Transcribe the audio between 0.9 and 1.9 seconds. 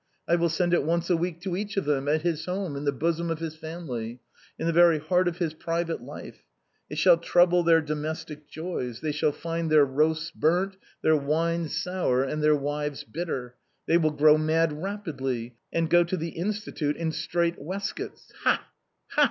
a week to each of